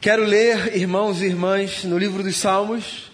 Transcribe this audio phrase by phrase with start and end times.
[0.00, 3.10] Quero ler, irmãos e irmãs, no livro dos Salmos,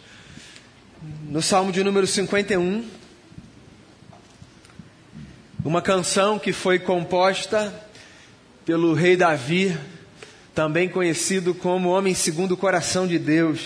[1.30, 2.86] no Salmo de número 51,
[5.64, 7.72] uma canção que foi composta
[8.66, 9.74] pelo rei Davi,
[10.54, 13.60] também conhecido como Homem Segundo o Coração de Deus.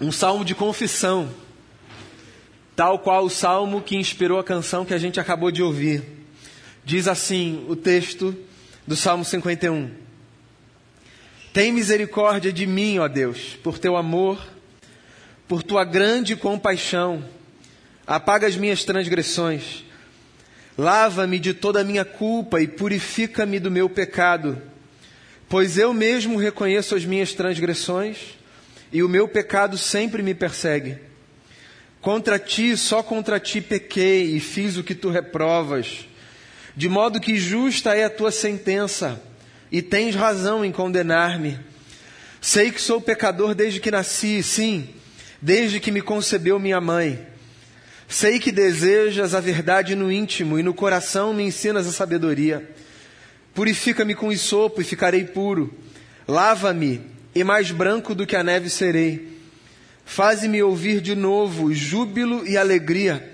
[0.00, 1.28] Um salmo de confissão,
[2.74, 6.02] tal qual o salmo que inspirou a canção que a gente acabou de ouvir.
[6.86, 8.34] Diz assim o texto
[8.86, 9.90] do Salmo 51.
[11.52, 14.44] Tem misericórdia de mim, ó Deus, por teu amor,
[15.48, 17.24] por tua grande compaixão.
[18.06, 19.84] Apaga as minhas transgressões.
[20.76, 24.60] Lava-me de toda a minha culpa e purifica-me do meu pecado.
[25.48, 28.18] Pois eu mesmo reconheço as minhas transgressões
[28.92, 30.98] e o meu pecado sempre me persegue.
[32.00, 36.06] Contra ti, só contra ti pequei e fiz o que tu reprovas
[36.76, 39.20] de modo que justa é a tua sentença,
[39.70, 41.58] e tens razão em condenar-me.
[42.40, 44.88] Sei que sou pecador desde que nasci, sim,
[45.40, 47.26] desde que me concebeu minha mãe.
[48.06, 52.68] Sei que desejas a verdade no íntimo e no coração me ensinas a sabedoria.
[53.54, 55.72] Purifica-me com isopo e ficarei puro.
[56.28, 57.00] Lava-me
[57.34, 59.38] e mais branco do que a neve serei.
[60.04, 63.33] Faze-me ouvir de novo júbilo e alegria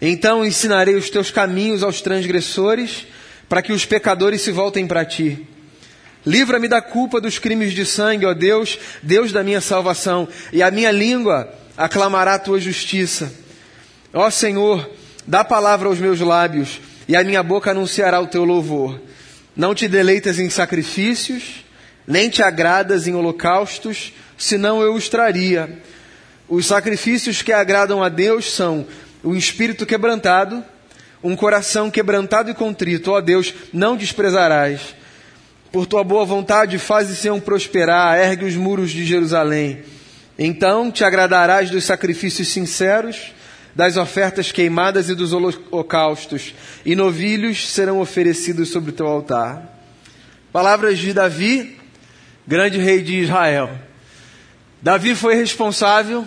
[0.00, 3.06] Então ensinarei os teus caminhos aos transgressores,
[3.48, 5.46] para que os pecadores se voltem para ti.
[6.24, 10.70] Livra-me da culpa dos crimes de sangue, ó Deus, Deus da minha salvação, e a
[10.70, 13.32] minha língua aclamará a tua justiça.
[14.12, 14.88] Ó Senhor,
[15.26, 19.00] dá palavra aos meus lábios, e a minha boca anunciará o teu louvor.
[19.56, 21.64] Não te deleitas em sacrifícios,
[22.06, 25.78] nem te agradas em holocaustos, senão eu os traria.
[26.48, 28.86] Os sacrifícios que agradam a Deus são
[29.24, 30.64] um espírito quebrantado,
[31.22, 33.12] um coração quebrantado e contrito.
[33.12, 34.94] Ó Deus, não desprezarás.
[35.70, 39.82] Por tua boa vontade, faze Sião prosperar, ergue os muros de Jerusalém.
[40.38, 43.32] Então te agradarás dos sacrifícios sinceros,
[43.74, 46.54] das ofertas queimadas e dos holocaustos,
[46.84, 49.78] e novilhos serão oferecidos sobre o teu altar.
[50.52, 51.78] Palavras de Davi,
[52.46, 53.70] grande rei de Israel.
[54.82, 56.26] Davi foi responsável,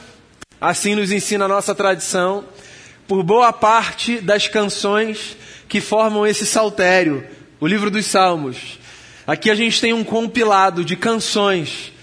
[0.61, 2.45] assim nos ensina a nossa tradição,
[3.13, 5.37] por boa parte das canções
[5.69, 7.23] que formam esse saltério,
[7.59, 8.79] o livro dos Salmos.
[9.27, 11.93] Aqui a gente tem um compilado de canções,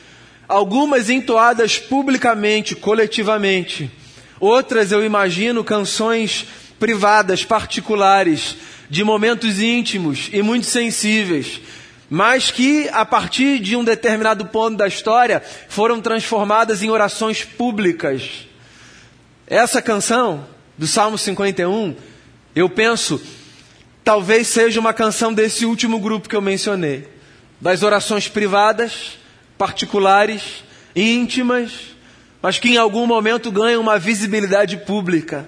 [0.47, 3.91] algumas entoadas publicamente, coletivamente,
[4.39, 6.47] outras eu imagino canções
[6.79, 8.55] privadas, particulares,
[8.89, 11.61] de momentos íntimos e muito sensíveis,
[12.09, 18.47] mas que a partir de um determinado ponto da história foram transformadas em orações públicas.
[19.49, 20.47] Essa canção
[20.81, 21.95] do Salmo 51,
[22.57, 23.21] eu penso,
[24.03, 27.07] talvez seja uma canção desse último grupo que eu mencionei,
[27.61, 29.19] das orações privadas,
[29.59, 30.65] particulares,
[30.97, 31.95] íntimas,
[32.41, 35.47] mas que em algum momento ganham uma visibilidade pública.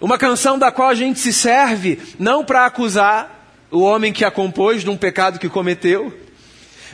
[0.00, 4.30] Uma canção da qual a gente se serve não para acusar o homem que a
[4.30, 6.16] compôs de um pecado que cometeu,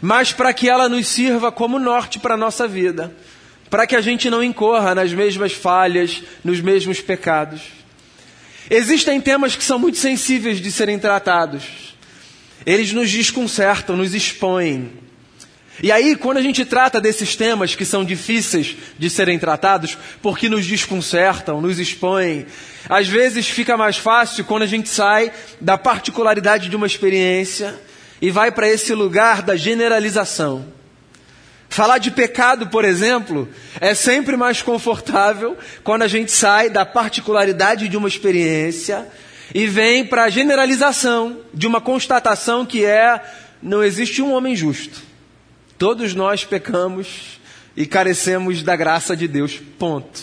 [0.00, 3.15] mas para que ela nos sirva como norte para a nossa vida
[3.71, 7.61] para que a gente não incorra nas mesmas falhas, nos mesmos pecados.
[8.71, 11.65] Existem temas que são muito sensíveis de serem tratados.
[12.67, 14.93] Eles nos desconcertam, nos expõem.
[15.83, 20.49] E aí, quando a gente trata desses temas que são difíceis de serem tratados, porque
[20.49, 22.47] nos desconcertam, nos expõem,
[22.89, 27.79] às vezes fica mais fácil quando a gente sai da particularidade de uma experiência
[28.21, 30.78] e vai para esse lugar da generalização.
[31.69, 33.49] Falar de pecado, por exemplo,
[33.81, 39.06] é sempre mais confortável quando a gente sai da particularidade de uma experiência
[39.55, 43.20] e vem para a generalização de uma constatação que é:
[43.62, 45.03] não existe um homem justo.
[45.76, 47.38] Todos nós pecamos
[47.76, 49.61] e carecemos da graça de Deus.
[49.79, 50.20] Ponto.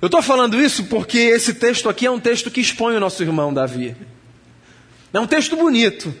[0.00, 3.22] Eu estou falando isso porque esse texto aqui é um texto que expõe o nosso
[3.22, 3.96] irmão Davi.
[5.12, 6.14] É um texto bonito.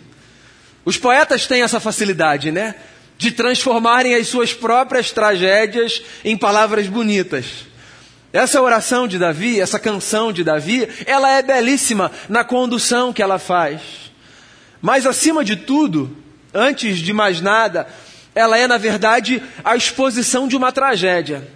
[0.84, 2.74] Os poetas têm essa facilidade, né?
[3.20, 7.66] De transformarem as suas próprias tragédias em palavras bonitas.
[8.32, 13.38] Essa oração de Davi, essa canção de Davi, ela é belíssima na condução que ela
[13.38, 13.82] faz.
[14.80, 16.16] Mas acima de tudo,
[16.54, 17.86] antes de mais nada,
[18.34, 21.46] ela é, na verdade, a exposição de uma tragédia.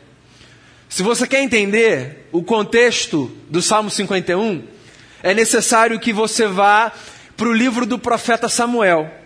[0.87, 4.65] Se você quer entender o contexto do Salmo 51,
[5.23, 6.93] é necessário que você vá
[7.39, 9.24] para o livro do profeta Samuel.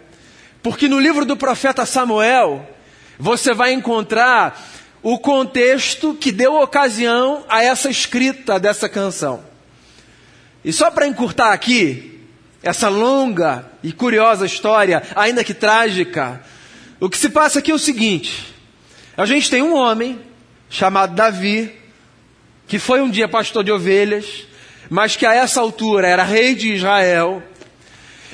[0.68, 2.68] Porque no livro do profeta Samuel,
[3.18, 4.68] você vai encontrar
[5.02, 9.42] o contexto que deu ocasião a essa escrita dessa canção.
[10.62, 12.20] E só para encurtar aqui,
[12.62, 16.44] essa longa e curiosa história, ainda que trágica,
[17.00, 18.54] o que se passa aqui é o seguinte:
[19.16, 20.20] a gente tem um homem
[20.68, 21.72] chamado Davi,
[22.66, 24.46] que foi um dia pastor de ovelhas,
[24.90, 27.42] mas que a essa altura era rei de Israel,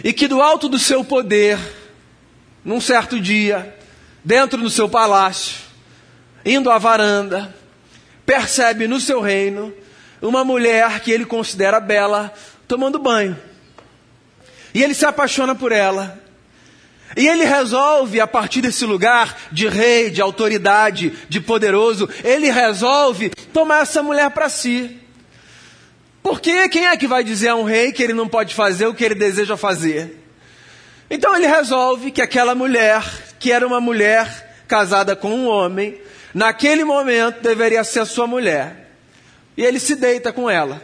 [0.02, 1.83] e que do alto do seu poder,
[2.64, 3.76] num certo dia,
[4.24, 5.56] dentro do seu palácio,
[6.44, 7.54] indo à varanda,
[8.24, 9.72] percebe no seu reino
[10.22, 12.32] uma mulher que ele considera bela
[12.66, 13.36] tomando banho.
[14.72, 16.20] E ele se apaixona por ela.
[17.16, 23.30] E ele resolve, a partir desse lugar de rei, de autoridade, de poderoso, ele resolve
[23.52, 24.98] tomar essa mulher para si.
[26.22, 28.94] Porque quem é que vai dizer a um rei que ele não pode fazer o
[28.94, 30.23] que ele deseja fazer?
[31.10, 33.02] Então ele resolve que aquela mulher,
[33.38, 36.00] que era uma mulher casada com um homem,
[36.32, 38.90] naquele momento deveria ser sua mulher.
[39.56, 40.82] E ele se deita com ela.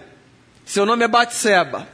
[0.65, 1.89] Seu nome é Batseba.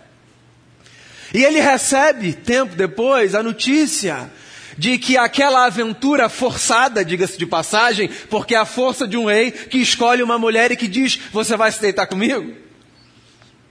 [1.33, 4.31] E ele recebe, tempo depois, a notícia
[4.77, 9.51] de que aquela aventura forçada, diga-se de passagem, porque é a força de um rei
[9.51, 12.67] que escolhe uma mulher e que diz: Você vai se deitar comigo?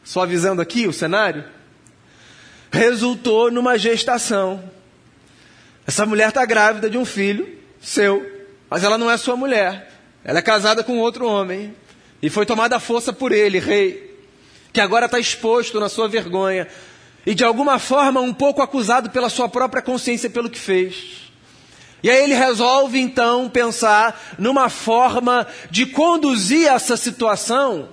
[0.06, 1.44] só avisando aqui o cenário,
[2.75, 4.62] resultou numa gestação.
[5.88, 8.25] Essa mulher está grávida de um filho seu,
[8.69, 9.92] mas ela não é sua mulher.
[10.24, 11.74] Ela é casada com outro homem
[12.22, 14.19] e foi tomada à força por ele, rei,
[14.74, 16.68] que agora está exposto na sua vergonha
[17.25, 21.31] e de alguma forma um pouco acusado pela sua própria consciência pelo que fez.
[22.04, 27.89] E aí ele resolve então pensar numa forma de conduzir essa situação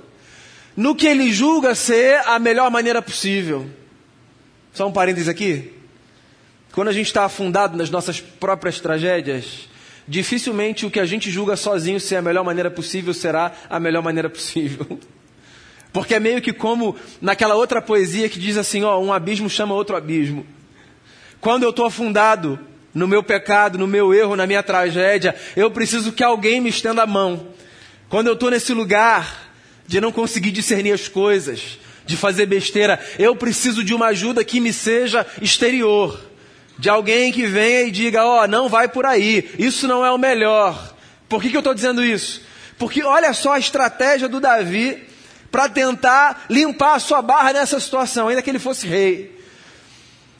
[0.76, 3.70] no que ele julga ser a melhor maneira possível.
[4.72, 5.72] Só um parênteses aqui.
[6.72, 9.68] Quando a gente está afundado nas nossas próprias tragédias,
[10.08, 14.02] dificilmente o que a gente julga sozinho ser a melhor maneira possível será a melhor
[14.02, 14.98] maneira possível.
[15.92, 19.74] Porque é meio que como naquela outra poesia que diz assim: ó, um abismo chama
[19.74, 20.46] outro abismo.
[21.38, 22.58] Quando eu estou afundado
[22.94, 27.02] no meu pecado, no meu erro, na minha tragédia, eu preciso que alguém me estenda
[27.02, 27.48] a mão.
[28.08, 29.50] Quando eu estou nesse lugar
[29.86, 31.78] de não conseguir discernir as coisas,
[32.12, 33.00] de fazer besteira.
[33.18, 36.20] Eu preciso de uma ajuda que me seja exterior,
[36.78, 40.12] de alguém que venha e diga: Ó, oh, não vai por aí, isso não é
[40.12, 40.94] o melhor.
[41.28, 42.42] Por que, que eu estou dizendo isso?
[42.78, 45.02] Porque olha só a estratégia do Davi
[45.50, 49.40] para tentar limpar a sua barra nessa situação, ainda que ele fosse rei.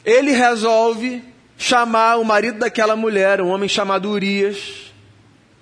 [0.05, 1.23] Ele resolve
[1.57, 4.91] chamar o marido daquela mulher, um homem chamado Urias,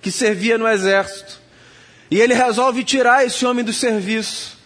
[0.01, 1.39] que servia no exército.
[2.09, 4.60] E ele resolve tirar esse homem do serviço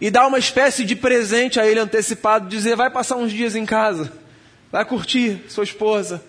[0.00, 3.64] e dar uma espécie de presente a ele antecipado, dizer: vai passar uns dias em
[3.64, 4.12] casa,
[4.70, 6.22] vai curtir sua esposa.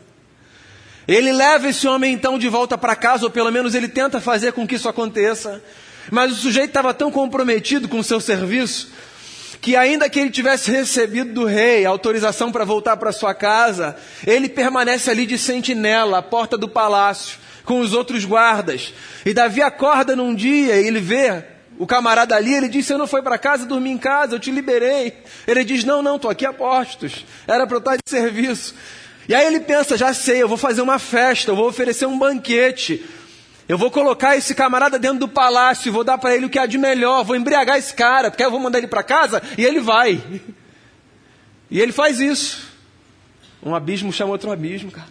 [1.08, 4.52] Ele leva esse homem então de volta para casa, ou pelo menos ele tenta fazer
[4.52, 5.64] com que isso aconteça.
[6.12, 8.90] Mas o sujeito estava tão comprometido com o seu serviço
[9.62, 13.96] que ainda que ele tivesse recebido do rei a autorização para voltar para sua casa,
[14.26, 18.94] ele permanece ali de sentinela à porta do palácio, com os outros guardas.
[19.26, 21.44] E Davi acorda num dia e ele vê
[21.78, 24.52] o camarada ali, ele diz: Você não foi para casa dormir em casa, eu te
[24.52, 25.14] liberei.
[25.46, 27.26] Ele diz: Não, não, estou aqui a postos.
[27.48, 28.74] Era para eu estar de serviço.
[29.28, 32.18] E aí ele pensa: Já sei, eu vou fazer uma festa, eu vou oferecer um
[32.18, 33.06] banquete.
[33.68, 36.66] Eu vou colocar esse camarada dentro do palácio, vou dar para ele o que há
[36.66, 39.80] de melhor, vou embriagar esse cara, porque eu vou mandar ele para casa e ele
[39.80, 40.22] vai.
[41.70, 42.66] E ele faz isso.
[43.62, 45.10] Um abismo chama outro abismo, cara.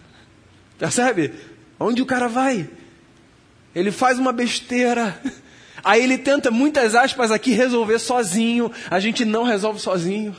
[0.79, 1.31] Percebe?
[1.79, 2.67] Onde o cara vai?
[3.75, 5.21] Ele faz uma besteira.
[5.83, 8.71] Aí ele tenta, muitas aspas aqui, resolver sozinho.
[8.89, 10.35] A gente não resolve sozinho.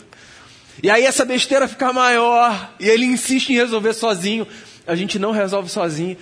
[0.83, 2.75] E aí essa besteira fica maior.
[2.79, 4.47] E ele insiste em resolver sozinho.
[4.87, 6.17] A gente não resolve sozinho.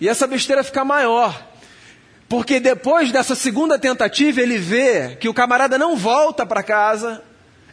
[0.00, 1.50] E essa besteira fica maior.
[2.28, 7.22] Porque depois dessa segunda tentativa, ele vê que o camarada não volta para casa.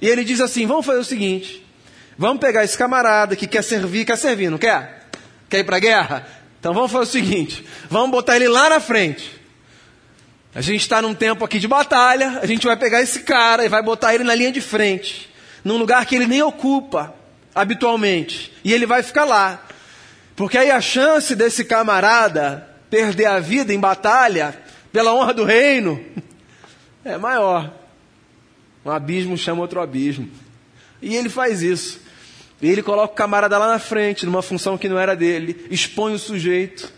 [0.01, 1.65] E ele diz assim: vamos fazer o seguinte.
[2.17, 5.07] Vamos pegar esse camarada que quer servir, quer servir, não quer?
[5.49, 6.27] Quer ir para a guerra?
[6.59, 9.38] Então vamos fazer o seguinte: vamos botar ele lá na frente.
[10.53, 13.69] A gente está num tempo aqui de batalha, a gente vai pegar esse cara e
[13.69, 15.29] vai botar ele na linha de frente,
[15.63, 17.13] num lugar que ele nem ocupa
[17.53, 19.63] habitualmente, e ele vai ficar lá.
[20.35, 24.57] Porque aí a chance desse camarada perder a vida em batalha,
[24.91, 26.03] pela honra do reino,
[27.05, 27.71] é maior.
[28.83, 30.29] Um abismo chama outro abismo.
[31.01, 32.01] E ele faz isso.
[32.61, 36.13] E ele coloca o camarada lá na frente, numa função que não era dele, expõe
[36.13, 36.91] o sujeito.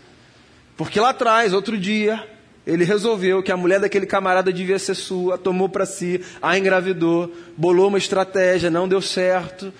[0.76, 2.26] Porque lá atrás, outro dia,
[2.66, 7.32] ele resolveu que a mulher daquele camarada devia ser sua, tomou para si, a engravidou,
[7.56, 9.72] bolou uma estratégia, não deu certo.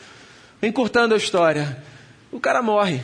[0.61, 1.83] Encurtando a história,
[2.31, 3.01] o cara morre.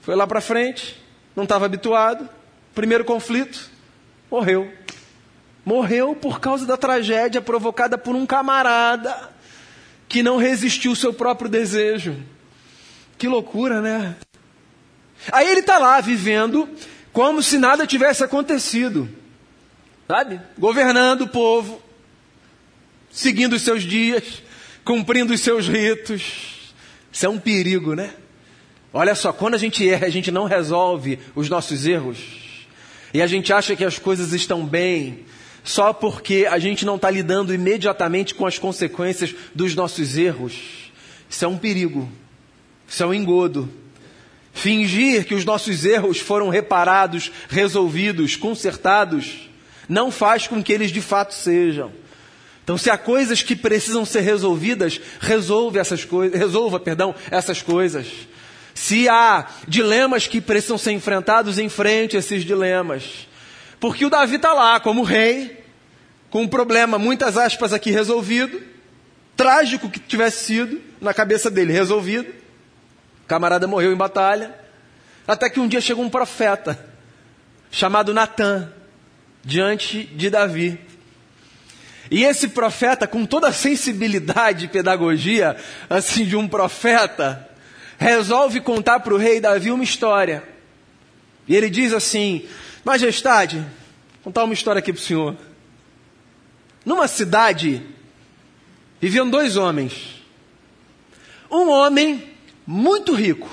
[0.00, 1.00] Foi lá para frente,
[1.36, 2.28] não estava habituado.
[2.74, 3.70] Primeiro conflito,
[4.30, 4.72] morreu.
[5.64, 9.30] Morreu por causa da tragédia provocada por um camarada
[10.08, 12.16] que não resistiu ao seu próprio desejo.
[13.18, 14.16] Que loucura, né?
[15.30, 16.66] Aí ele está lá vivendo
[17.12, 19.08] como se nada tivesse acontecido,
[20.06, 20.40] sabe?
[20.58, 21.82] Governando o povo,
[23.10, 24.42] seguindo os seus dias,
[24.84, 26.72] cumprindo os seus ritos.
[27.12, 28.12] Isso é um perigo, né?
[28.92, 32.18] Olha só, quando a gente erra, a gente não resolve os nossos erros,
[33.12, 35.24] e a gente acha que as coisas estão bem,
[35.62, 40.90] só porque a gente não está lidando imediatamente com as consequências dos nossos erros.
[41.28, 42.10] Isso é um perigo,
[42.88, 43.68] isso é um engodo.
[44.52, 49.48] Fingir que os nossos erros foram reparados, resolvidos, consertados,
[49.88, 51.92] não faz com que eles de fato sejam.
[52.62, 58.06] Então, se há coisas que precisam ser resolvidas, resolve essas coisas, resolva, perdão, essas coisas.
[58.74, 63.26] Se há dilemas que precisam ser enfrentados, enfrente esses dilemas.
[63.80, 65.64] Porque o Davi está lá como rei,
[66.30, 68.62] com um problema, muitas aspas aqui, resolvido,
[69.36, 72.39] trágico que tivesse sido, na cabeça dele, resolvido.
[73.30, 74.52] Camarada morreu em batalha.
[75.24, 76.84] Até que um dia chegou um profeta,
[77.70, 78.72] chamado Natã,
[79.44, 80.80] diante de Davi.
[82.10, 85.56] E esse profeta, com toda a sensibilidade e pedagogia,
[85.88, 87.48] assim, de um profeta,
[87.96, 90.42] resolve contar para o rei Davi uma história.
[91.46, 92.48] E ele diz assim:
[92.84, 95.36] Majestade, vou contar uma história aqui para o senhor.
[96.84, 97.80] Numa cidade,
[99.00, 100.20] viviam dois homens.
[101.48, 102.29] Um homem
[102.70, 103.50] muito rico,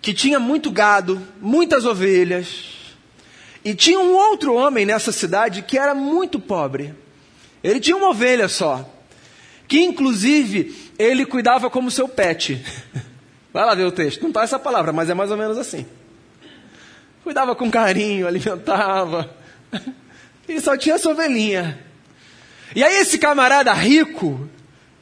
[0.00, 2.76] que tinha muito gado, muitas ovelhas,
[3.64, 6.94] e tinha um outro homem nessa cidade que era muito pobre.
[7.62, 8.88] Ele tinha uma ovelha só,
[9.66, 12.64] que inclusive ele cuidava como seu pet.
[13.52, 15.84] Vai lá ver o texto, não está essa palavra, mas é mais ou menos assim.
[17.24, 19.28] Cuidava com carinho, alimentava.
[20.48, 21.78] E só tinha essa ovelhinha.
[22.74, 24.50] E aí esse camarada rico,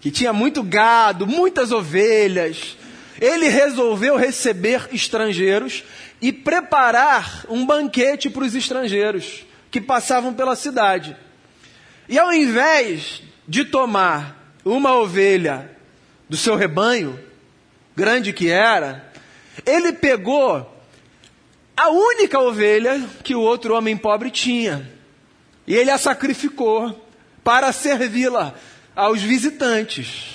[0.00, 2.76] que tinha muito gado, muitas ovelhas,
[3.20, 5.84] ele resolveu receber estrangeiros
[6.22, 11.16] e preparar um banquete para os estrangeiros que passavam pela cidade.
[12.08, 15.70] E ao invés de tomar uma ovelha
[16.28, 17.18] do seu rebanho,
[17.94, 19.12] grande que era,
[19.66, 20.66] ele pegou
[21.76, 24.90] a única ovelha que o outro homem pobre tinha.
[25.66, 27.06] E ele a sacrificou
[27.44, 28.54] para servi-la
[28.94, 30.34] aos visitantes.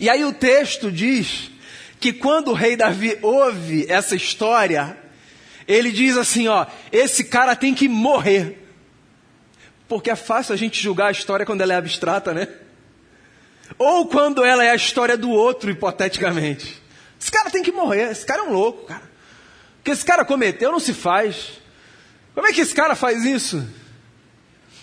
[0.00, 1.50] E aí o texto diz
[1.98, 4.96] que quando o rei Davi ouve essa história,
[5.66, 8.62] ele diz assim, ó, esse cara tem que morrer.
[9.88, 12.48] Porque é fácil a gente julgar a história quando ela é abstrata, né?
[13.78, 16.82] Ou quando ela é a história do outro, hipoteticamente.
[17.20, 19.02] Esse cara tem que morrer, esse cara é um louco, cara.
[19.80, 21.52] O que esse cara cometeu não se faz.
[22.34, 23.66] Como é que esse cara faz isso?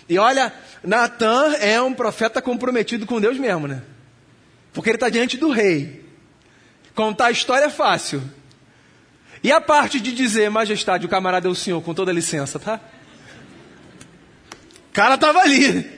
[0.08, 0.52] E olha,
[0.84, 3.82] Natan é um profeta comprometido com Deus mesmo, né?
[4.72, 6.04] Porque ele está diante do rei.
[6.94, 8.22] Contar a história é fácil.
[9.42, 12.80] E a parte de dizer, majestade, o camarada é o senhor, com toda licença, tá?
[14.90, 15.90] O cara estava ali.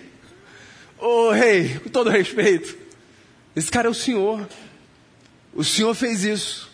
[0.99, 2.76] Ô rei, com todo respeito,
[3.55, 4.49] esse cara é o senhor.
[5.52, 6.71] O senhor fez isso.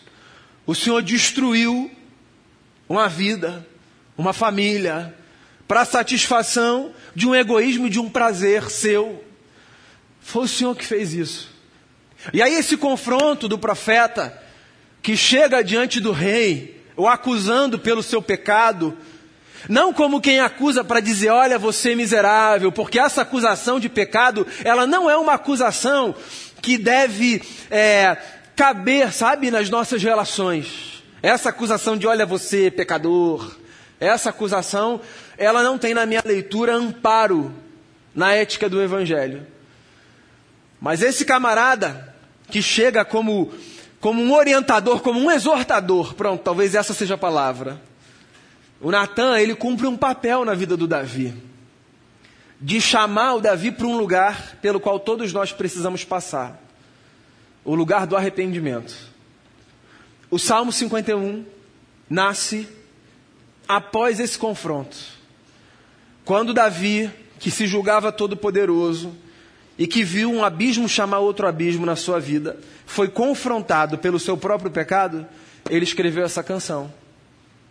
[0.65, 1.91] O senhor destruiu
[2.87, 3.67] uma vida,
[4.17, 5.13] uma família,
[5.67, 9.23] para satisfação de um egoísmo, de um prazer seu.
[10.21, 11.49] Foi o Senhor que fez isso.
[12.31, 14.41] E aí, esse confronto do profeta,
[15.01, 18.97] que chega diante do rei, o acusando pelo seu pecado,
[19.67, 24.45] não como quem acusa para dizer, olha, você é miserável, porque essa acusação de pecado,
[24.63, 26.15] ela não é uma acusação
[26.61, 28.17] que deve é,
[28.55, 31.03] caber, sabe, nas nossas relações.
[31.21, 33.57] Essa acusação de, olha, você é pecador,
[33.99, 34.99] essa acusação
[35.37, 37.53] ela não tem na minha leitura amparo
[38.13, 39.45] na ética do Evangelho.
[40.79, 42.13] Mas esse camarada
[42.49, 43.51] que chega como,
[43.99, 47.81] como um orientador, como um exortador, pronto, talvez essa seja a palavra.
[48.81, 51.33] O Natan, ele cumpre um papel na vida do Davi.
[52.59, 56.61] De chamar o Davi para um lugar pelo qual todos nós precisamos passar.
[57.63, 58.93] O lugar do arrependimento.
[60.29, 61.45] O Salmo 51
[62.09, 62.67] nasce
[63.67, 65.12] após esse confronto.
[66.25, 69.13] Quando Davi, que se julgava todo-poderoso
[69.77, 74.37] e que viu um abismo chamar outro abismo na sua vida, foi confrontado pelo seu
[74.37, 75.25] próprio pecado,
[75.69, 76.93] ele escreveu essa canção.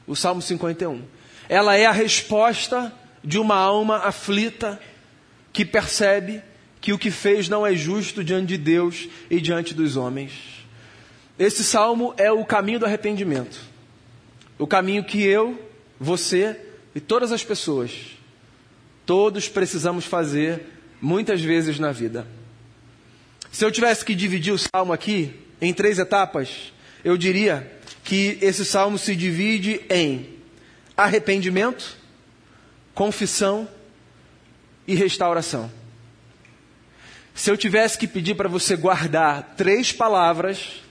[0.06, 1.02] o Salmo 51.
[1.48, 2.92] Ela é a resposta
[3.22, 4.80] de uma alma aflita
[5.52, 6.42] que percebe
[6.80, 10.32] que o que fez não é justo diante de Deus e diante dos homens.
[11.38, 13.60] Esse salmo é o caminho do arrependimento.
[14.58, 15.58] O caminho que eu,
[15.98, 16.58] você
[16.94, 17.92] e todas as pessoas,
[19.06, 20.66] todos precisamos fazer
[21.00, 22.26] muitas vezes na vida.
[23.50, 26.72] Se eu tivesse que dividir o salmo aqui em três etapas,
[27.04, 27.70] eu diria
[28.04, 30.28] que esse salmo se divide em
[30.96, 31.96] arrependimento,
[32.94, 33.68] confissão
[34.86, 35.70] e restauração.
[37.34, 40.82] Se eu tivesse que pedir para você guardar três palavras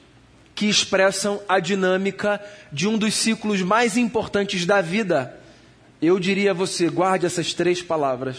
[0.56, 2.41] que expressam a dinâmica
[2.72, 5.40] de um dos ciclos mais importantes da vida,
[6.01, 8.38] eu diria a você: guarde essas três palavras.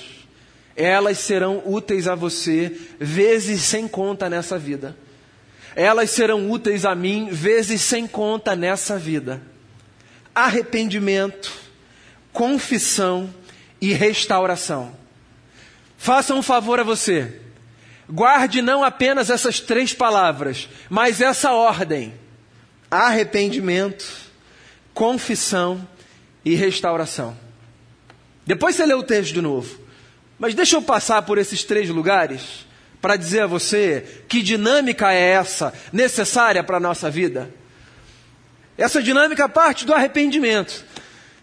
[0.74, 4.96] Elas serão úteis a você vezes sem conta nessa vida.
[5.76, 9.42] Elas serão úteis a mim vezes sem conta nessa vida.
[10.34, 11.52] Arrependimento,
[12.32, 13.32] confissão
[13.80, 14.96] e restauração.
[15.98, 17.40] Faça um favor a você.
[18.08, 22.14] Guarde não apenas essas três palavras, mas essa ordem:
[22.90, 24.04] arrependimento,
[24.92, 25.86] confissão
[26.44, 27.36] e restauração.
[28.46, 29.78] Depois você lê o texto de novo.
[30.38, 32.66] Mas deixa eu passar por esses três lugares
[33.00, 37.52] para dizer a você que dinâmica é essa necessária para a nossa vida.
[38.76, 40.84] Essa dinâmica parte do arrependimento.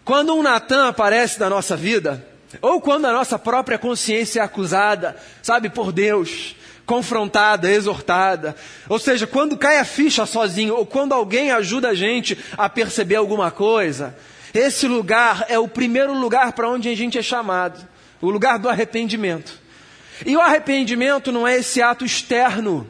[0.04, 2.26] Quando um Natan aparece na nossa vida,
[2.60, 8.56] ou quando a nossa própria consciência é acusada, sabe, por Deus, confrontada, exortada.
[8.88, 13.16] Ou seja, quando cai a ficha sozinho, ou quando alguém ajuda a gente a perceber
[13.16, 14.16] alguma coisa,
[14.52, 17.88] esse lugar é o primeiro lugar para onde a gente é chamado
[18.20, 19.58] o lugar do arrependimento.
[20.26, 22.86] E o arrependimento não é esse ato externo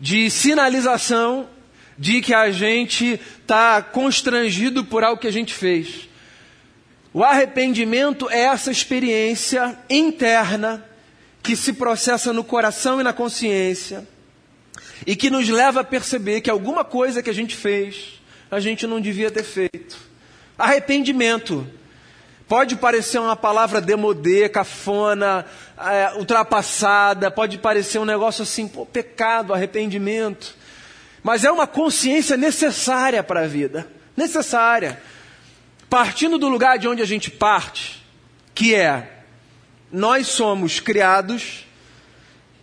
[0.00, 1.48] de sinalização
[1.98, 6.08] de que a gente está constrangido por algo que a gente fez.
[7.12, 10.84] O arrependimento é essa experiência interna
[11.42, 14.06] que se processa no coração e na consciência
[15.06, 18.86] e que nos leva a perceber que alguma coisa que a gente fez, a gente
[18.86, 20.05] não devia ter feito.
[20.58, 21.66] Arrependimento
[22.48, 25.44] pode parecer uma palavra demodê, cafona,
[25.78, 30.54] é, ultrapassada, pode parecer um negócio assim, pô, pecado, arrependimento.
[31.22, 33.86] Mas é uma consciência necessária para a vida.
[34.16, 35.00] Necessária
[35.88, 38.04] partindo do lugar de onde a gente parte,
[38.54, 39.22] que é
[39.90, 41.64] nós somos criados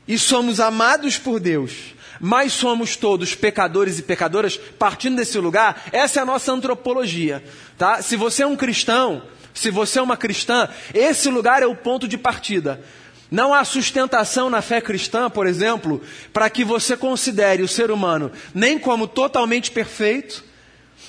[0.08, 6.22] e somos amados por Deus, mas somos todos pecadores e pecadoras, partindo desse lugar, essa
[6.22, 7.44] é a nossa antropologia,
[7.78, 8.02] tá?
[8.02, 12.08] Se você é um cristão, se você é uma cristã, esse lugar é o ponto
[12.08, 12.82] de partida.
[13.30, 18.32] Não há sustentação na fé cristã, por exemplo, para que você considere o ser humano
[18.56, 20.46] nem como totalmente perfeito,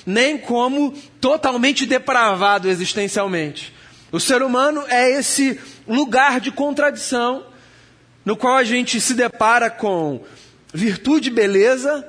[0.05, 3.73] nem como totalmente depravado existencialmente.
[4.11, 7.45] O ser humano é esse lugar de contradição
[8.25, 10.21] no qual a gente se depara com
[10.75, 12.05] virtude, beleza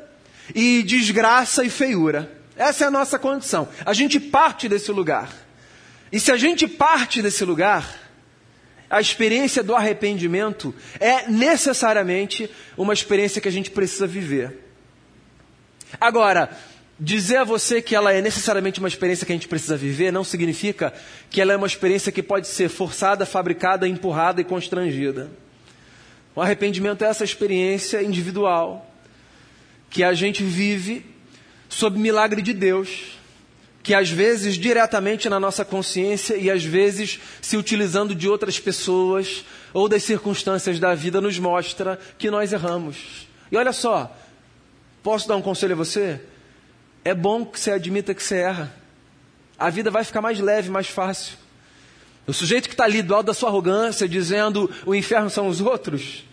[0.55, 2.31] e desgraça e feiura.
[2.57, 3.69] Essa é a nossa condição.
[3.85, 5.31] A gente parte desse lugar.
[6.11, 7.89] E se a gente parte desse lugar,
[8.89, 14.65] a experiência do arrependimento é necessariamente uma experiência que a gente precisa viver.
[16.01, 16.51] Agora,
[16.99, 20.25] Dizer a você que ela é necessariamente uma experiência que a gente precisa viver não
[20.25, 20.95] significa
[21.29, 25.31] que ela é uma experiência que pode ser forçada, fabricada, empurrada e constrangida.
[26.37, 28.87] O arrependimento é essa experiência individual
[29.89, 31.07] que a gente vive
[31.67, 33.17] sob milagre de Deus,
[33.83, 39.47] que às vezes diretamente na nossa consciência e às vezes se utilizando de outras pessoas
[39.73, 43.27] ou das circunstâncias da vida nos mostra que nós erramos.
[43.51, 44.15] E olha só,
[45.03, 46.21] posso dar um conselho a você?
[47.03, 48.75] É bom que você admita que você erra.
[49.59, 51.39] A vida vai ficar mais leve, mais fácil.
[52.27, 55.61] O sujeito que está ali do alto da sua arrogância, dizendo o inferno são os
[55.61, 56.26] outros,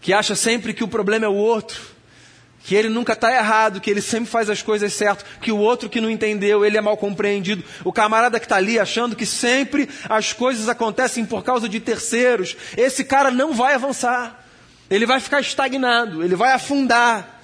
[0.00, 1.80] que acha sempre que o problema é o outro,
[2.64, 5.88] que ele nunca está errado, que ele sempre faz as coisas certas, que o outro
[5.88, 7.64] que não entendeu, ele é mal compreendido.
[7.82, 12.56] O camarada que está ali achando que sempre as coisas acontecem por causa de terceiros,
[12.76, 14.44] esse cara não vai avançar.
[14.90, 17.40] Ele vai ficar estagnado, ele vai afundar.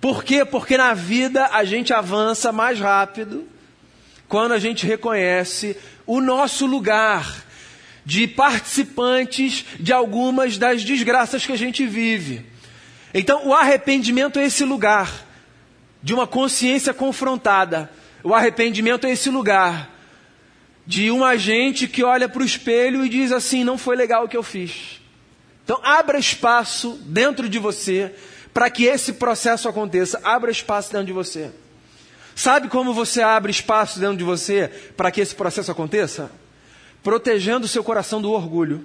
[0.00, 0.44] Por quê?
[0.44, 3.46] Porque na vida a gente avança mais rápido
[4.28, 7.37] quando a gente reconhece o nosso lugar
[8.08, 12.42] de participantes de algumas das desgraças que a gente vive.
[13.12, 15.26] Então, o arrependimento é esse lugar
[16.02, 17.92] de uma consciência confrontada.
[18.24, 19.94] O arrependimento é esse lugar
[20.86, 24.28] de uma gente que olha para o espelho e diz assim: não foi legal o
[24.28, 25.02] que eu fiz.
[25.62, 28.14] Então, abra espaço dentro de você
[28.54, 30.18] para que esse processo aconteça.
[30.24, 31.50] Abra espaço dentro de você.
[32.34, 36.30] Sabe como você abre espaço dentro de você para que esse processo aconteça?
[37.02, 38.84] Protegendo o seu coração do orgulho.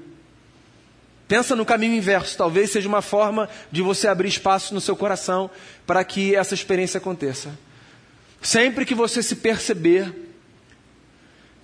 [1.27, 5.49] Pensa no caminho inverso, talvez seja uma forma de você abrir espaço no seu coração
[5.85, 7.57] para que essa experiência aconteça.
[8.41, 10.13] Sempre que você se perceber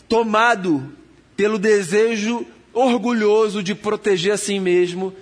[0.07, 0.91] tomado
[1.35, 5.13] pelo desejo orgulhoso de proteger a si mesmo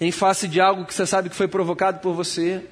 [0.00, 2.62] em face de algo que você sabe que foi provocado por você,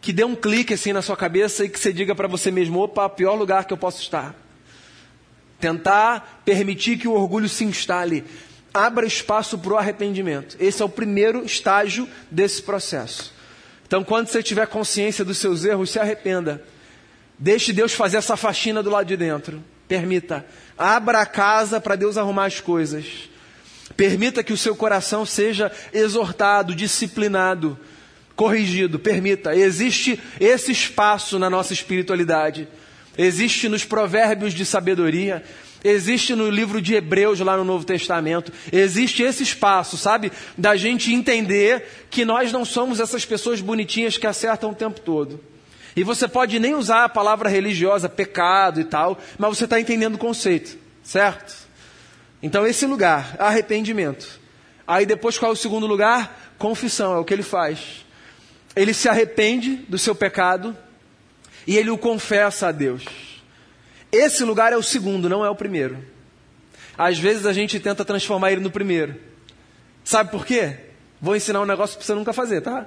[0.00, 2.80] que dê um clique assim na sua cabeça e que você diga para você mesmo:
[2.80, 4.34] opa, pior lugar que eu posso estar.
[5.60, 8.24] Tentar permitir que o orgulho se instale.
[8.72, 10.56] Abra espaço para o arrependimento.
[10.58, 13.32] Esse é o primeiro estágio desse processo.
[13.86, 16.62] Então, quando você tiver consciência dos seus erros, se arrependa.
[17.36, 19.64] Deixe Deus fazer essa faxina do lado de dentro.
[19.88, 20.46] Permita.
[20.78, 23.28] Abra a casa para Deus arrumar as coisas.
[23.96, 27.76] Permita que o seu coração seja exortado, disciplinado,
[28.36, 29.00] corrigido.
[29.00, 29.56] Permita.
[29.56, 32.68] Existe esse espaço na nossa espiritualidade.
[33.22, 35.44] Existe nos provérbios de sabedoria.
[35.84, 40.32] Existe no livro de Hebreus, lá no Novo Testamento, existe esse espaço, sabe?
[40.56, 45.38] Da gente entender que nós não somos essas pessoas bonitinhas que acertam o tempo todo.
[45.94, 50.14] E você pode nem usar a palavra religiosa, pecado e tal, mas você está entendendo
[50.14, 51.54] o conceito, certo?
[52.42, 54.40] Então, esse lugar, arrependimento.
[54.86, 56.54] Aí depois, qual é o segundo lugar?
[56.56, 58.02] Confissão, é o que ele faz.
[58.74, 60.74] Ele se arrepende do seu pecado
[61.66, 63.04] e ele o confessa a Deus.
[64.12, 65.98] Esse lugar é o segundo, não é o primeiro.
[66.96, 69.14] Às vezes a gente tenta transformar ele no primeiro.
[70.04, 70.76] Sabe por quê?
[71.20, 72.86] Vou ensinar um negócio para você nunca fazer, tá?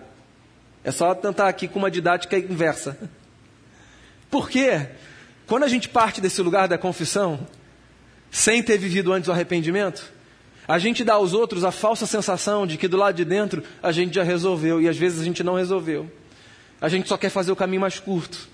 [0.84, 2.98] É só tentar aqui com uma didática inversa.
[4.30, 4.88] Por quê?
[5.48, 7.48] Quando a gente parte desse lugar da confissão,
[8.30, 10.12] sem ter vivido antes o arrependimento,
[10.68, 13.92] a gente dá aos outros a falsa sensação de que do lado de dentro a
[13.92, 16.12] gente já resolveu e às vezes a gente não resolveu.
[16.82, 18.50] A gente só quer fazer o caminho mais curto.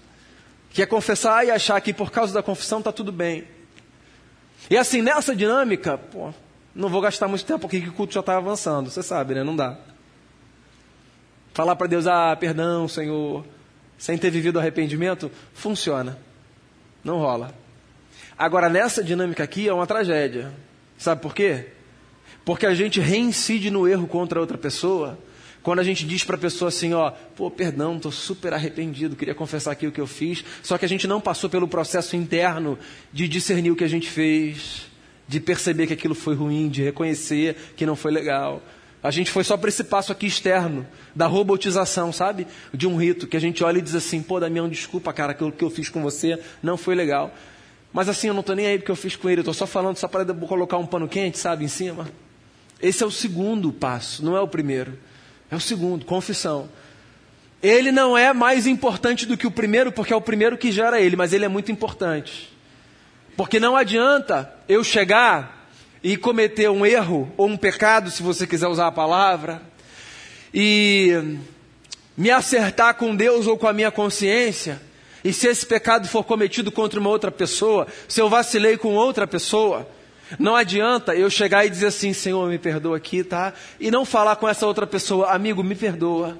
[0.71, 3.45] Quer confessar e achar que por causa da confissão está tudo bem.
[4.69, 6.33] E assim, nessa dinâmica, pô,
[6.75, 8.89] não vou gastar muito tempo aqui que o culto já está avançando.
[8.89, 9.43] Você sabe, né?
[9.43, 9.77] Não dá.
[11.53, 13.45] Falar para Deus, ah, perdão, Senhor,
[13.97, 16.17] sem ter vivido arrependimento, funciona.
[17.03, 17.53] Não rola.
[18.37, 20.53] Agora, nessa dinâmica aqui é uma tragédia.
[20.97, 21.67] Sabe por quê?
[22.45, 25.17] Porque a gente reincide no erro contra outra pessoa
[25.61, 29.35] quando a gente diz para a pessoa assim, ó, pô, perdão, estou super arrependido, queria
[29.35, 32.77] confessar aqui o que eu fiz, só que a gente não passou pelo processo interno
[33.11, 34.87] de discernir o que a gente fez,
[35.27, 38.63] de perceber que aquilo foi ruim, de reconhecer que não foi legal.
[39.01, 42.47] A gente foi só para esse passo aqui externo, da robotização, sabe?
[42.73, 45.51] De um rito, que a gente olha e diz assim, pô, Damião, desculpa, cara, aquilo
[45.51, 47.33] que eu fiz com você não foi legal.
[47.93, 49.65] Mas assim, eu não estou nem aí porque eu fiz com ele, eu estou só
[49.65, 52.07] falando só para colocar um pano quente, sabe, em cima.
[52.81, 54.97] Esse é o segundo passo, não é o primeiro.
[55.51, 56.69] É o segundo, confissão.
[57.61, 61.01] Ele não é mais importante do que o primeiro, porque é o primeiro que gera
[61.01, 62.49] ele, mas ele é muito importante.
[63.35, 65.69] Porque não adianta eu chegar
[66.03, 69.61] e cometer um erro ou um pecado, se você quiser usar a palavra,
[70.53, 71.37] e
[72.15, 74.81] me acertar com Deus ou com a minha consciência,
[75.23, 79.27] e se esse pecado for cometido contra uma outra pessoa, se eu vacilei com outra
[79.27, 79.87] pessoa,
[80.37, 83.53] não adianta eu chegar e dizer assim, Senhor, me perdoa aqui, tá?
[83.79, 86.37] E não falar com essa outra pessoa, amigo, me perdoa.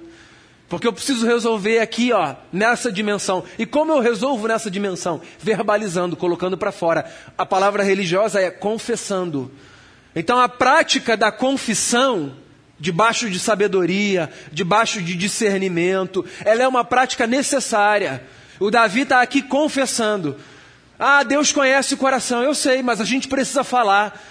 [0.69, 3.43] Porque eu preciso resolver aqui, ó, nessa dimensão.
[3.58, 5.19] E como eu resolvo nessa dimensão?
[5.39, 7.12] Verbalizando, colocando para fora.
[7.36, 9.52] A palavra religiosa é confessando.
[10.15, 12.36] Então a prática da confissão,
[12.80, 18.23] debaixo de sabedoria, debaixo de discernimento, ela é uma prática necessária.
[18.60, 20.36] O Davi está aqui confessando.
[20.99, 24.21] Ah, Deus conhece o coração, eu sei, mas a gente precisa falar.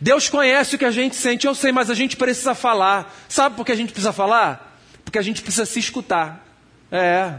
[0.00, 3.14] Deus conhece o que a gente sente, eu sei, mas a gente precisa falar.
[3.28, 4.80] Sabe por que a gente precisa falar?
[5.04, 6.42] Porque a gente precisa se escutar.
[6.90, 7.34] É.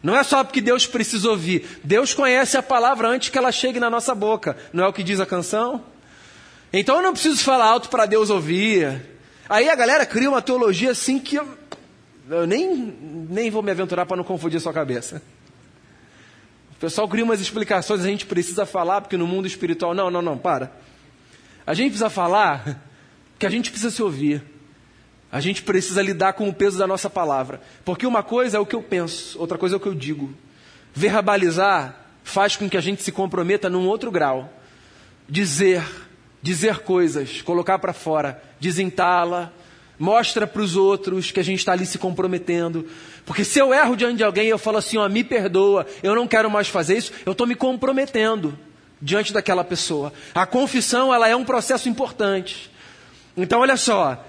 [0.00, 1.80] Não é só porque Deus precisa ouvir.
[1.82, 4.56] Deus conhece a palavra antes que ela chegue na nossa boca.
[4.72, 5.82] Não é o que diz a canção?
[6.72, 9.02] Então eu não preciso falar alto para Deus ouvir.
[9.48, 11.48] Aí a galera cria uma teologia assim que eu,
[12.30, 12.76] eu nem,
[13.30, 15.22] nem vou me aventurar para não confundir a sua cabeça.
[16.76, 19.94] O pessoal cria umas explicações, a gente precisa falar, porque no mundo espiritual.
[19.94, 20.72] Não, não, não, para.
[21.66, 22.82] A gente precisa falar
[23.38, 24.42] que a gente precisa se ouvir.
[25.30, 27.60] A gente precisa lidar com o peso da nossa palavra.
[27.84, 30.32] Porque uma coisa é o que eu penso, outra coisa é o que eu digo.
[30.94, 34.52] Verbalizar faz com que a gente se comprometa num outro grau.
[35.28, 35.84] Dizer,
[36.40, 39.52] dizer coisas, colocar para fora, desentala,
[39.98, 42.86] mostra para os outros que a gente está ali se comprometendo.
[43.24, 46.26] Porque se eu erro diante de alguém eu falo assim, ó, me perdoa, eu não
[46.26, 48.58] quero mais fazer isso, eu estou me comprometendo
[49.00, 50.12] diante daquela pessoa.
[50.34, 52.70] A confissão, ela é um processo importante.
[53.36, 54.24] Então, olha só,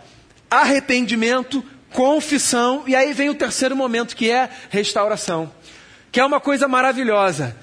[0.49, 5.51] arrependimento, confissão, e aí vem o terceiro momento, que é restauração.
[6.15, 7.57] que é uma coisa maravilhosa,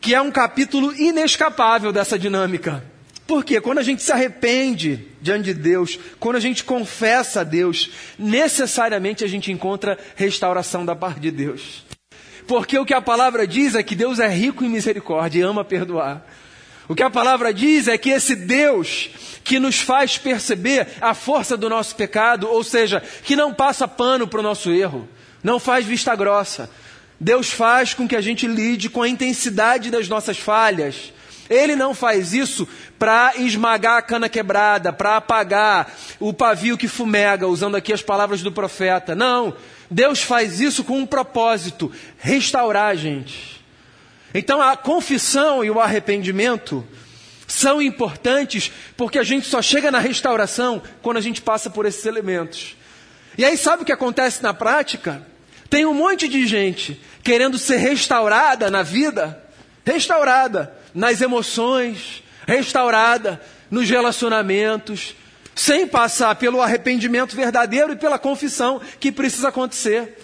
[0.00, 2.82] que é um capítulo inescapável dessa dinâmica.
[3.24, 7.90] Porque quando a gente se arrepende diante de Deus, quando a gente confessa a Deus,
[8.18, 11.84] necessariamente a gente encontra restauração da parte de Deus.
[12.46, 15.62] Porque o que a palavra diz é que Deus é rico em misericórdia e ama
[15.62, 16.26] perdoar.
[16.88, 19.10] O que a palavra diz é que esse Deus
[19.44, 24.26] que nos faz perceber a força do nosso pecado, ou seja, que não passa pano
[24.26, 25.06] para o nosso erro,
[25.44, 26.70] não faz vista grossa.
[27.20, 31.12] Deus faz com que a gente lide com a intensidade das nossas falhas.
[31.48, 37.46] Ele não faz isso para esmagar a cana quebrada, para apagar o pavio que fumega,
[37.46, 39.14] usando aqui as palavras do profeta.
[39.14, 39.56] Não.
[39.90, 43.64] Deus faz isso com um propósito: restaurar a gente.
[44.34, 46.86] Então a confissão e o arrependimento
[47.46, 52.04] são importantes porque a gente só chega na restauração quando a gente passa por esses
[52.04, 52.76] elementos.
[53.38, 55.26] E aí sabe o que acontece na prática?
[55.70, 59.42] Tem um monte de gente querendo ser restaurada na vida,
[59.84, 65.14] restaurada nas emoções, restaurada nos relacionamentos,
[65.54, 70.18] sem passar pelo arrependimento verdadeiro e pela confissão que precisa acontecer.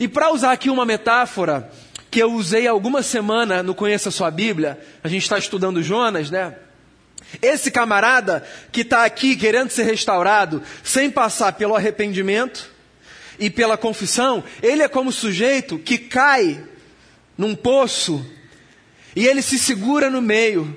[0.00, 1.70] E para usar aqui uma metáfora,
[2.10, 6.54] que eu usei alguma semana no Conheça Sua Bíblia, a gente está estudando Jonas, né?
[7.42, 12.70] Esse camarada que está aqui querendo ser restaurado, sem passar pelo arrependimento
[13.38, 16.58] e pela confissão, ele é como sujeito que cai
[17.36, 18.24] num poço
[19.16, 20.76] e ele se segura no meio,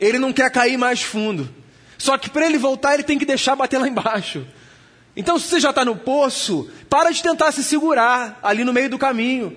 [0.00, 1.48] ele não quer cair mais fundo.
[1.96, 4.44] Só que para ele voltar, ele tem que deixar bater lá embaixo.
[5.16, 8.90] Então, se você já está no poço, para de tentar se segurar ali no meio
[8.90, 9.56] do caminho.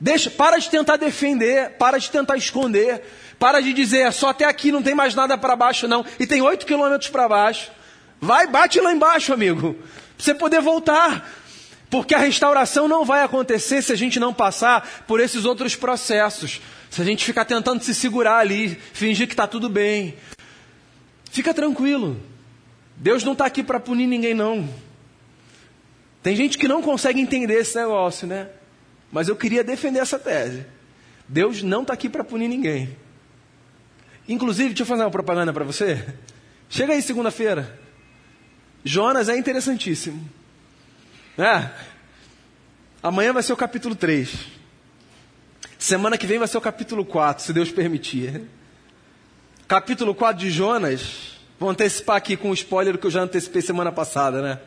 [0.00, 3.02] Deixa, para de tentar defender, para de tentar esconder,
[3.38, 6.26] para de dizer é só até aqui, não tem mais nada para baixo não, e
[6.26, 7.70] tem oito quilômetros para baixo.
[8.20, 9.74] Vai, bate lá embaixo, amigo,
[10.16, 11.28] para você poder voltar.
[11.90, 16.60] Porque a restauração não vai acontecer se a gente não passar por esses outros processos.
[16.90, 20.14] Se a gente ficar tentando se segurar ali, fingir que está tudo bem.
[21.30, 22.20] Fica tranquilo.
[22.96, 24.68] Deus não está aqui para punir ninguém, não.
[26.22, 28.48] Tem gente que não consegue entender esse negócio, né?
[29.10, 30.66] Mas eu queria defender essa tese.
[31.28, 32.96] Deus não está aqui para punir ninguém.
[34.28, 36.04] Inclusive, deixa eu fazer uma propaganda para você.
[36.68, 37.78] Chega aí segunda-feira.
[38.84, 40.28] Jonas é interessantíssimo.
[41.36, 41.70] É.
[43.02, 44.57] Amanhã vai ser o capítulo 3.
[45.78, 48.42] Semana que vem vai ser o capítulo 4, se Deus permitir.
[49.68, 51.38] Capítulo 4 de Jonas.
[51.58, 54.58] Vou antecipar aqui com o spoiler que eu já antecipei semana passada, né?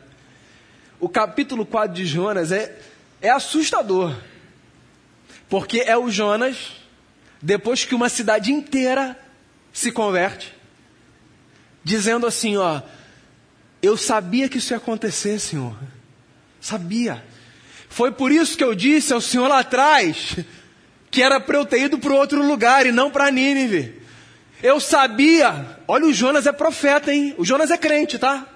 [0.98, 2.78] O capítulo 4 de Jonas é,
[3.20, 4.16] é assustador.
[5.50, 6.56] Porque é o Jonas,
[7.42, 9.18] depois que uma cidade inteira
[9.70, 10.54] se converte,
[11.84, 12.80] dizendo assim: Ó,
[13.82, 15.76] eu sabia que isso ia acontecer, Senhor.
[16.58, 17.22] Sabia.
[17.90, 20.38] Foi por isso que eu disse ao Senhor lá atrás
[21.12, 24.00] que era para eu ter ido para outro lugar e não para Nínive.
[24.62, 25.78] Eu sabia.
[25.86, 27.34] Olha, o Jonas é profeta, hein?
[27.36, 28.46] O Jonas é crente, tá?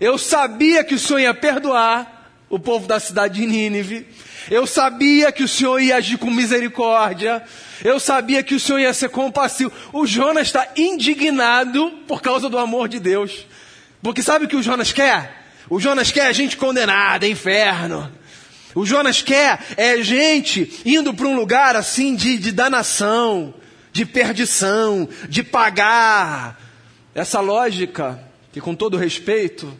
[0.00, 4.04] Eu sabia que o Senhor ia perdoar o povo da cidade de Nínive.
[4.50, 7.44] Eu sabia que o Senhor ia agir com misericórdia.
[7.84, 9.72] Eu sabia que o Senhor ia ser compassivo.
[9.92, 13.46] O Jonas está indignado por causa do amor de Deus.
[14.02, 15.44] Porque sabe o que o Jonas quer?
[15.70, 18.12] O Jonas quer a gente condenada, inferno.
[18.76, 23.54] O Jonas quer é gente indo para um lugar assim de, de danação,
[23.90, 26.60] de perdição, de pagar.
[27.14, 29.72] Essa lógica, que com todo respeito,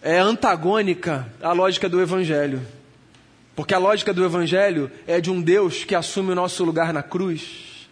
[0.00, 2.66] é antagônica à lógica do Evangelho.
[3.54, 7.02] Porque a lógica do Evangelho é de um Deus que assume o nosso lugar na
[7.02, 7.86] cruz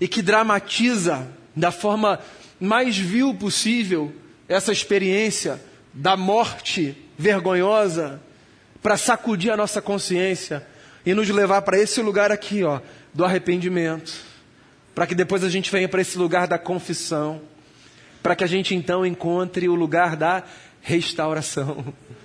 [0.00, 2.18] e que dramatiza da forma
[2.58, 4.10] mais vil possível
[4.48, 8.22] essa experiência da morte vergonhosa
[8.82, 10.66] para sacudir a nossa consciência
[11.04, 12.80] e nos levar para esse lugar aqui, ó,
[13.12, 14.12] do arrependimento,
[14.94, 17.40] para que depois a gente venha para esse lugar da confissão,
[18.22, 20.42] para que a gente então encontre o lugar da
[20.80, 21.92] restauração.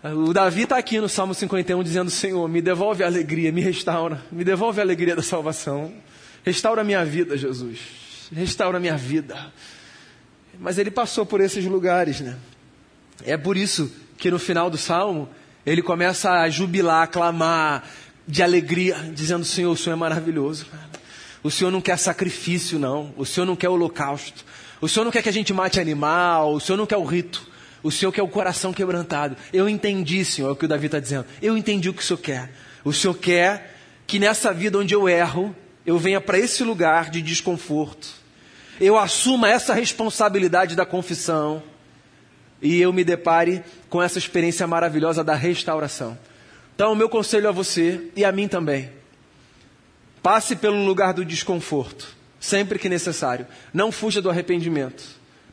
[0.00, 4.22] O Davi está aqui no Salmo 51 dizendo: Senhor, me devolve a alegria, me restaura,
[4.30, 5.92] me devolve a alegria da salvação.
[6.44, 7.80] Restaura a minha vida, Jesus.
[8.32, 9.52] Restaura minha vida.
[10.60, 12.36] Mas ele passou por esses lugares, né?
[13.24, 15.28] É por isso que no final do salmo
[15.64, 17.84] ele começa a jubilar, a clamar
[18.26, 20.66] de alegria, dizendo: Senhor, o Senhor é maravilhoso.
[21.42, 23.14] O Senhor não quer sacrifício, não.
[23.16, 24.44] O Senhor não quer holocausto.
[24.80, 26.52] O Senhor não quer que a gente mate animal.
[26.52, 27.46] O Senhor não quer o rito.
[27.82, 29.36] O Senhor quer o coração quebrantado.
[29.52, 31.26] Eu entendi, Senhor, é o que o Davi está dizendo.
[31.40, 32.52] Eu entendi o que o Senhor quer.
[32.84, 33.76] O Senhor quer
[34.06, 35.54] que nessa vida onde eu erro,
[35.86, 38.08] eu venha para esse lugar de desconforto.
[38.80, 41.62] Eu assuma essa responsabilidade da confissão.
[42.60, 46.18] E eu me depare com essa experiência maravilhosa da restauração.
[46.74, 48.90] Então, o meu conselho a você e a mim também:
[50.22, 52.08] passe pelo lugar do desconforto,
[52.40, 53.46] sempre que necessário.
[53.72, 55.04] Não fuja do arrependimento.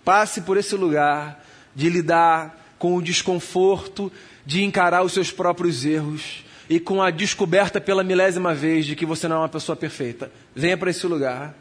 [0.04, 4.12] Passe por esse lugar de lidar com o desconforto,
[4.46, 9.06] de encarar os seus próprios erros e com a descoberta pela milésima vez de que
[9.06, 10.32] você não é uma pessoa perfeita.
[10.56, 11.56] Venha para esse lugar.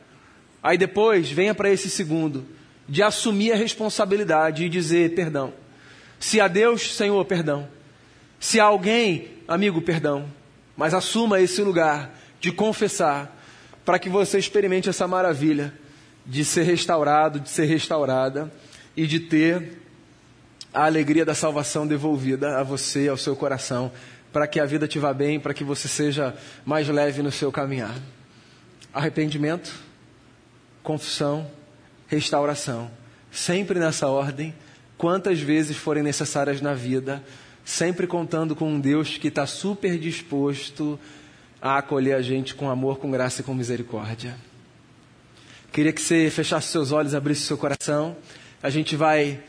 [0.62, 2.44] Aí depois, venha para esse segundo,
[2.88, 5.52] de assumir a responsabilidade e dizer perdão.
[6.18, 7.68] Se a Deus, Senhor, perdão.
[8.38, 10.26] Se a alguém, amigo, perdão.
[10.76, 13.40] Mas assuma esse lugar de confessar,
[13.84, 15.72] para que você experimente essa maravilha
[16.26, 18.52] de ser restaurado, de ser restaurada
[18.96, 19.82] e de ter
[20.72, 23.92] a alegria da salvação devolvida a você, ao seu coração
[24.34, 26.34] para que a vida te vá bem, para que você seja
[26.66, 27.94] mais leve no seu caminhar.
[28.92, 29.72] Arrependimento,
[30.82, 31.48] confissão,
[32.08, 32.90] restauração.
[33.30, 34.54] Sempre nessa ordem,
[34.96, 37.22] quantas vezes forem necessárias na vida,
[37.64, 40.98] sempre contando com um Deus que está super disposto
[41.60, 44.36] a acolher a gente com amor, com graça e com misericórdia.
[45.72, 48.16] Queria que você fechasse seus olhos, abrisse seu coração.
[48.62, 49.42] A gente vai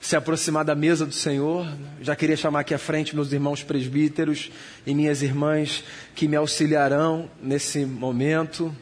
[0.00, 1.66] se aproximar da mesa do Senhor.
[2.00, 4.50] Já queria chamar aqui à frente meus irmãos presbíteros
[4.84, 5.84] e minhas irmãs
[6.14, 8.76] que me auxiliarão nesse momento.